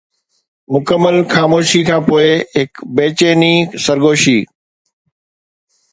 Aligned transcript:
مڪمل 0.73 1.15
خاموشيءَ 1.33 1.87
کانپوءِ 1.89 2.27
هڪ 2.55 2.71
بيچيني 2.95 3.53
سرگوشي 3.83 4.39